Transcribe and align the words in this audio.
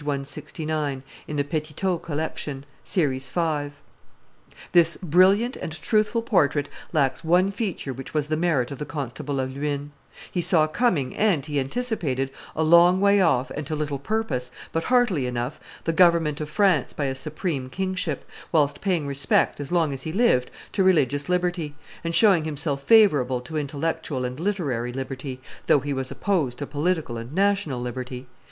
169, 0.03 1.03
in 1.27 1.35
the 1.35 1.43
Petitot 1.43 2.01
Collection, 2.01 2.65
Series 2.83 3.29
v., 3.29 3.35
t. 3.69 3.69
xxii.] 3.69 4.59
This 4.71 4.97
brilliant 4.97 5.55
and 5.57 5.79
truthful 5.79 6.23
portrait 6.23 6.69
lacks 6.91 7.23
one 7.23 7.51
feature 7.51 7.93
which 7.93 8.11
was 8.11 8.27
the 8.27 8.35
merit 8.35 8.71
of 8.71 8.79
the 8.79 8.85
Constable 8.87 9.35
de 9.37 9.45
Luynes: 9.45 9.91
he 10.31 10.41
saw 10.41 10.65
coming, 10.65 11.15
and 11.15 11.45
he 11.45 11.59
anticipated, 11.59 12.31
a 12.55 12.63
long 12.63 12.99
way 12.99 13.21
off 13.21 13.51
and 13.51 13.67
to 13.67 13.75
little 13.75 13.99
purpose, 13.99 14.49
but 14.71 14.85
heartily 14.85 15.27
enough, 15.27 15.59
the 15.83 15.93
government 15.93 16.41
of 16.41 16.49
France 16.49 16.93
by 16.93 17.05
a 17.05 17.13
supreme 17.13 17.69
kingship, 17.69 18.27
whilst 18.51 18.81
paying 18.81 19.05
respect, 19.05 19.59
as 19.59 19.71
long 19.71 19.93
as 19.93 20.01
he 20.01 20.11
lived, 20.11 20.49
to 20.71 20.83
religious 20.83 21.29
liberty, 21.29 21.75
and 22.03 22.15
showing 22.15 22.43
himself 22.45 22.81
favorable 22.81 23.39
to 23.39 23.55
intellectual 23.55 24.25
and 24.25 24.39
literary 24.39 24.91
liberty, 24.91 25.39
though 25.67 25.79
he 25.79 25.93
was 25.93 26.09
opposed 26.09 26.57
to 26.57 26.65
political 26.65 27.17
and 27.19 27.31
national 27.33 27.79
liberty. 27.79 28.25